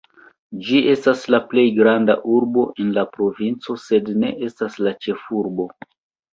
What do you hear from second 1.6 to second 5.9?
granda urbo en la provinco sed ne estas la ĉefurbo.